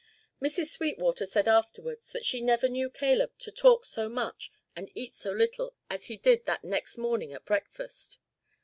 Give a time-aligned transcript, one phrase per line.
[0.41, 0.69] Mrs.
[0.71, 5.31] Sweetwater said afterwards that she never knew Caleb to talk so much and eat so
[5.31, 8.17] little as he did that next morning at breakfast.